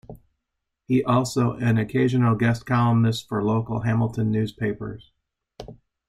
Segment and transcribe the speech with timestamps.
[0.87, 5.11] He also an occasional guest columnist for local Hamilton newspapers.